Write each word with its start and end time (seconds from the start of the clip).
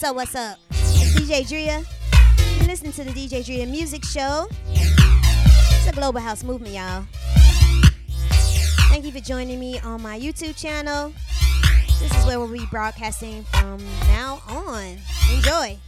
What's 0.00 0.08
up? 0.08 0.16
What's 0.16 0.34
up? 0.34 0.58
It's 0.70 1.14
DJ 1.14 1.46
Drea. 1.46 1.84
You're 2.56 2.68
listening 2.68 2.92
to 2.92 3.04
the 3.04 3.10
DJ 3.10 3.44
Drea 3.44 3.66
Music 3.66 4.02
Show. 4.02 4.48
It's 4.70 5.88
a 5.88 5.92
global 5.92 6.20
house 6.20 6.42
movement, 6.42 6.74
y'all. 6.74 7.04
Thank 8.88 9.04
you 9.04 9.12
for 9.12 9.20
joining 9.20 9.60
me 9.60 9.78
on 9.80 10.00
my 10.00 10.18
YouTube 10.18 10.58
channel. 10.58 11.12
This 12.00 12.16
is 12.16 12.24
where 12.24 12.38
we'll 12.38 12.50
be 12.50 12.64
broadcasting 12.70 13.44
from 13.52 13.84
now 14.08 14.40
on. 14.48 14.96
Enjoy. 15.34 15.78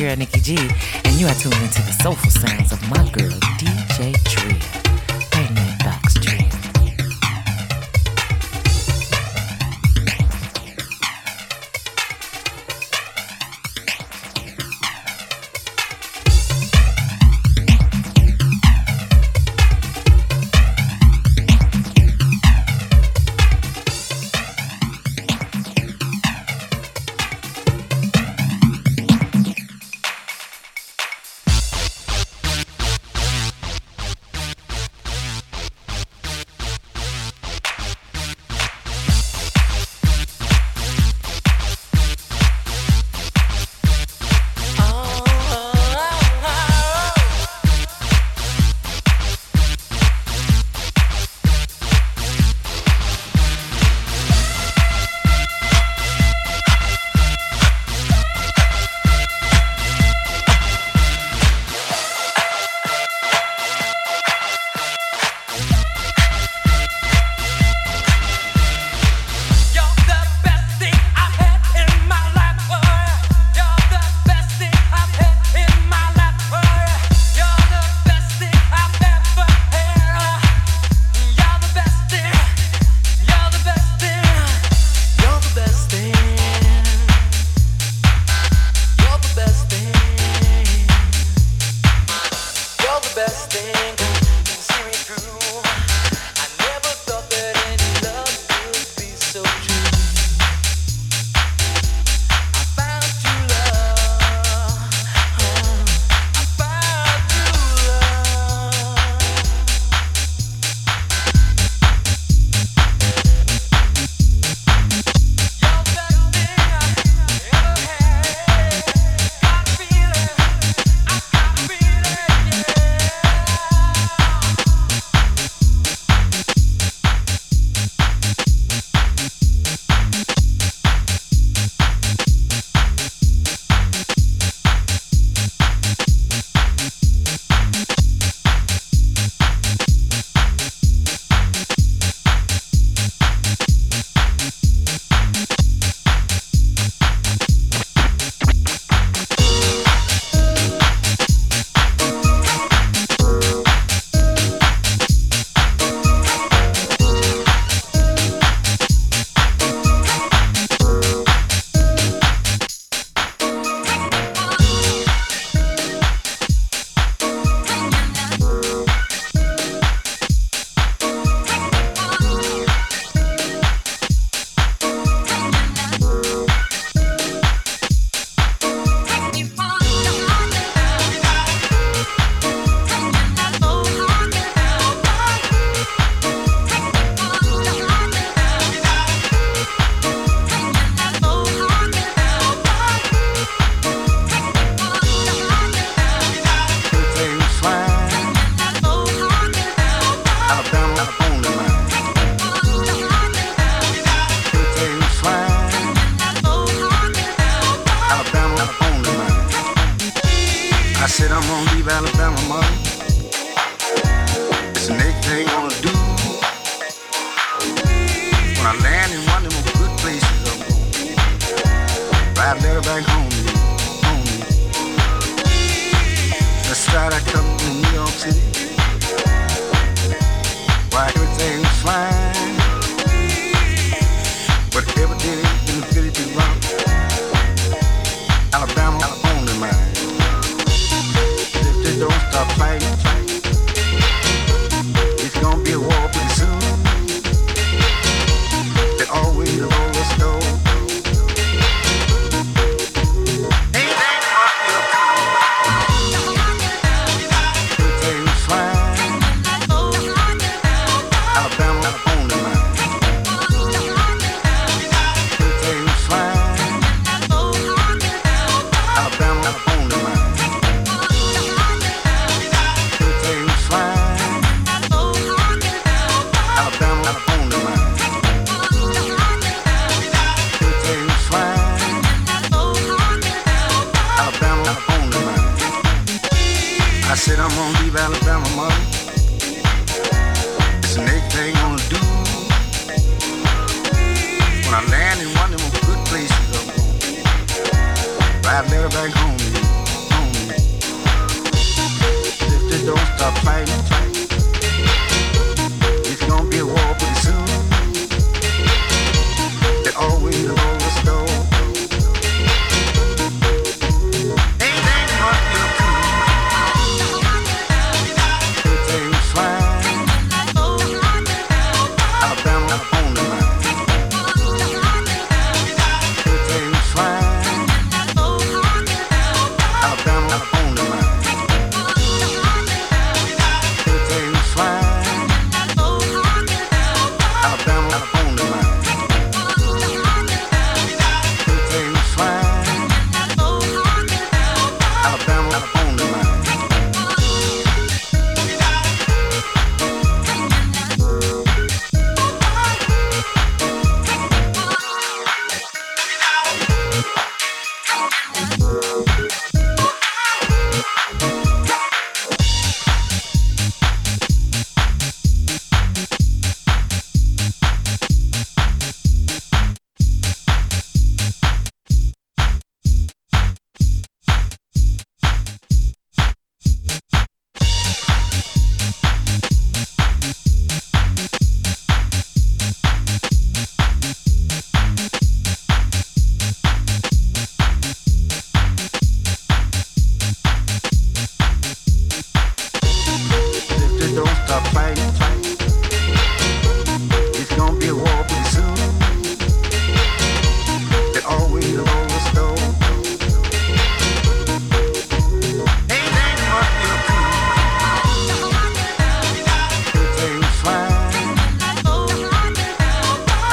Girl 0.00 0.16
Nikki 0.16 0.40
G, 0.40 0.56
and 1.04 1.20
you 1.20 1.26
are 1.26 1.34
tuned 1.34 1.56
into 1.56 1.82
the 1.82 1.92
soulful 2.02 2.30
sounds 2.30 2.72
of 2.72 2.80
my 2.88 3.06
girl 3.10 3.38
DJ 3.58 4.14
Drea. 4.24 4.59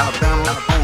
Alabama, 0.08 0.77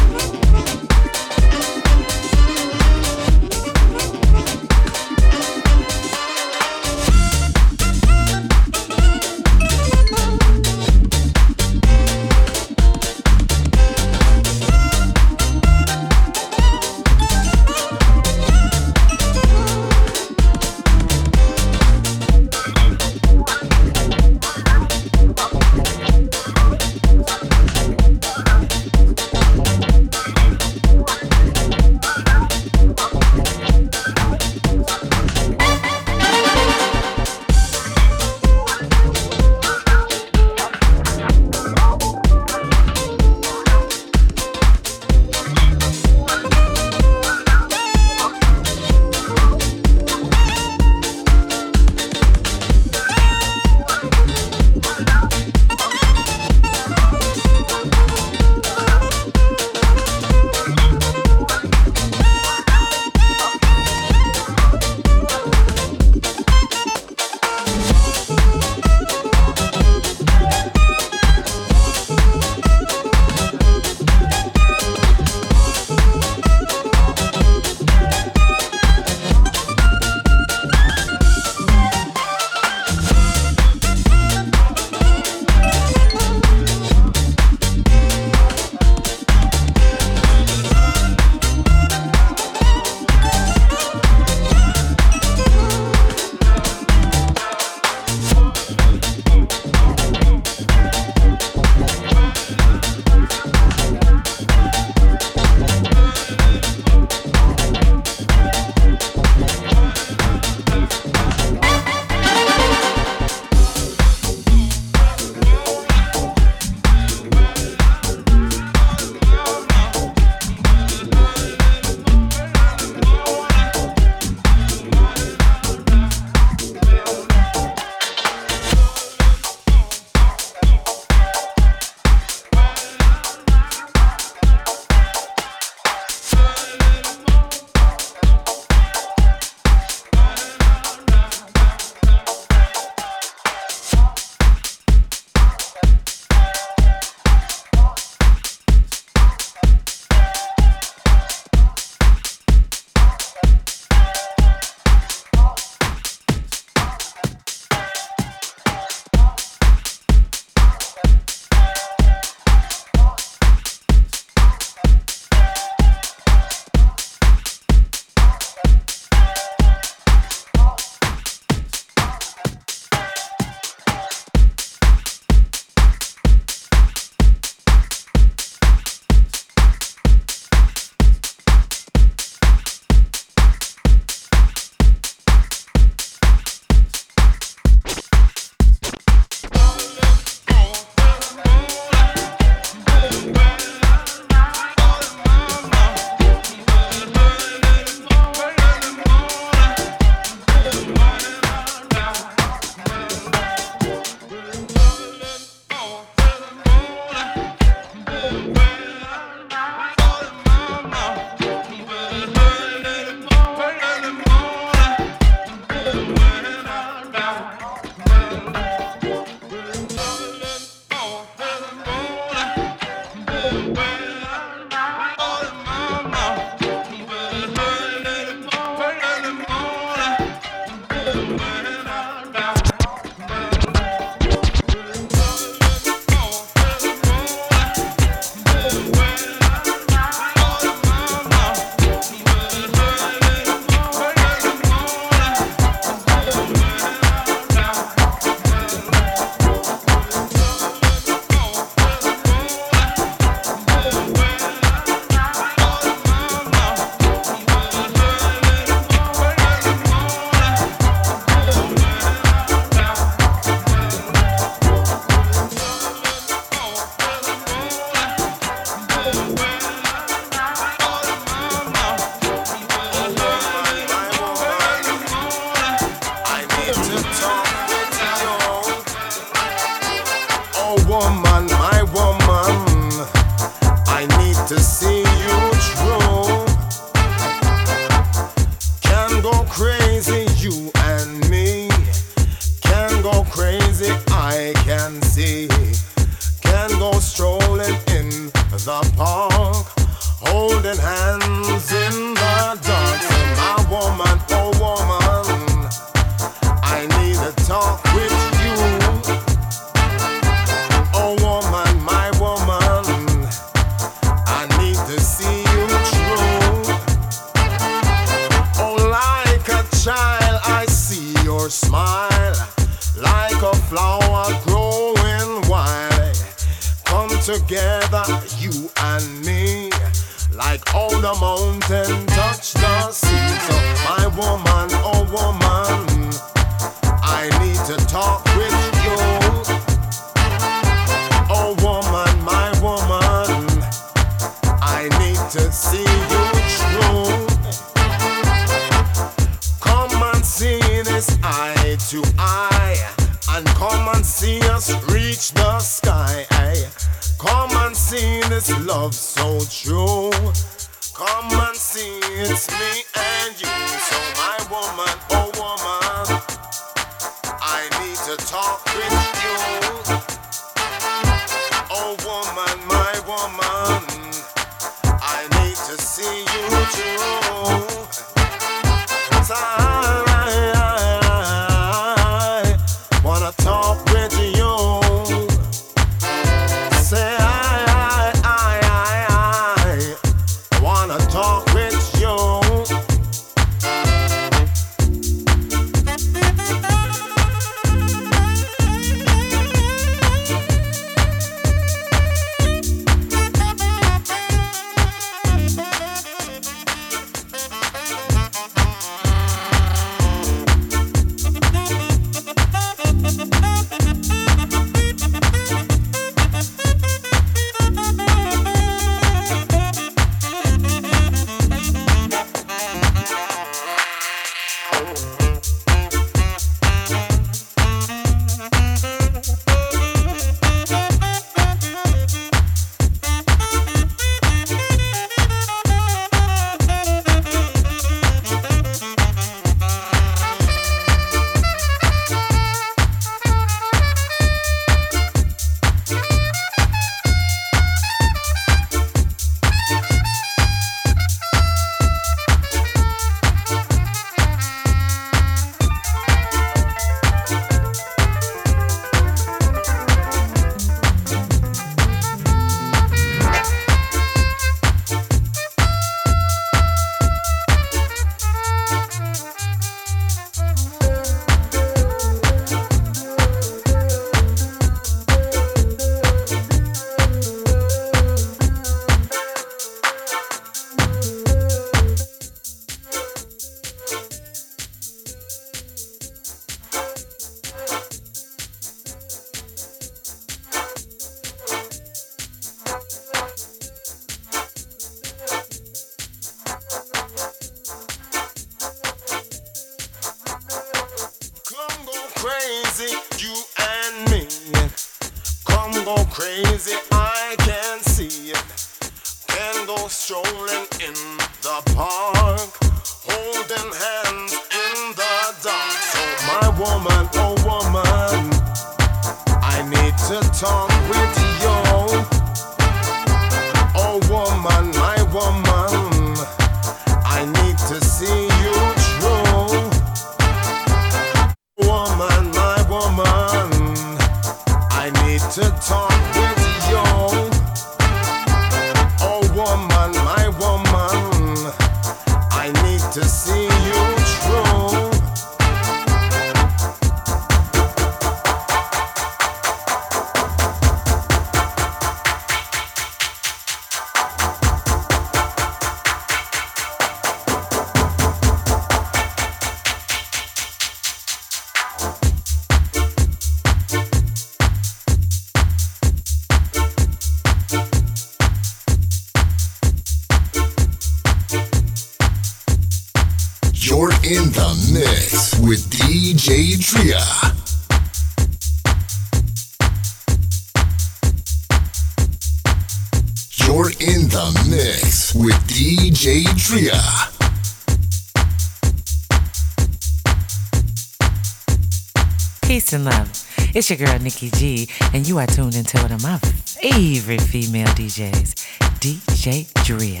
It's 593.70 593.78
your 593.78 593.86
girl 593.86 593.98
Nikki 593.98 594.30
G, 594.30 594.66
and 594.94 595.06
you 595.06 595.18
are 595.18 595.26
tuned 595.26 595.54
into 595.54 595.76
one 595.76 595.92
of 595.92 596.02
my 596.02 596.16
favorite 596.16 597.20
female 597.20 597.66
DJs, 597.66 598.32
DJ 598.80 599.52
Drea. 599.62 600.00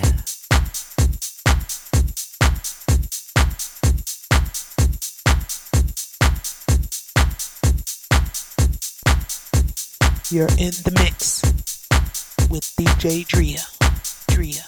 You're 10.30 10.48
in 10.58 10.72
the 10.84 10.92
mix 11.02 11.42
with 12.48 12.64
DJ 12.78 13.26
Drea. 13.26 13.60
Drea. 14.28 14.67